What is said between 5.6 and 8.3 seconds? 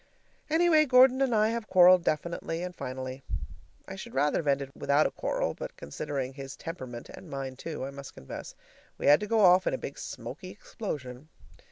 considering his temperament, and mine, too, I must